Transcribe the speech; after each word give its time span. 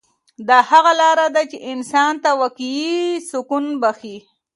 دا 0.47 0.57
هغه 0.71 0.91
لاره 1.01 1.27
ده 1.35 1.41
چې 1.51 1.57
انسان 1.71 2.13
ته 2.23 2.29
واقعي 2.41 2.91
سکون 3.29 3.65
بښي. 3.81 4.17